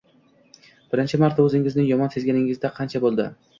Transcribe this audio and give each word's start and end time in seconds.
Birinchi 0.95 1.19
marta 1.25 1.45
о’zingizni 1.45 1.87
yomon 1.91 2.13
sezganingizga 2.17 2.75
qancha 2.81 3.07
bo’ldi? 3.07 3.33